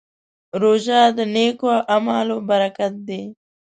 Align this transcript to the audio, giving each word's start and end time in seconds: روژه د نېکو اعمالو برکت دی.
روژه 0.61 1.01
د 1.17 1.19
نېکو 1.33 1.69
اعمالو 1.93 2.37
برکت 2.49 2.93
دی. 3.07 3.21